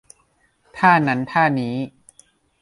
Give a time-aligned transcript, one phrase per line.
[0.77, 1.75] ท่านั้นท่านี้